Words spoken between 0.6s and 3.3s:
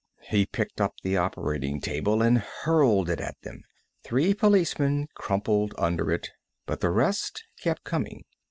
up the operating table and hurled it